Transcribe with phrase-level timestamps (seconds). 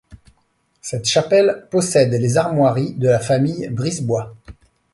[0.81, 4.33] Cette chapelle possède les armoiries de la famille Brisbois.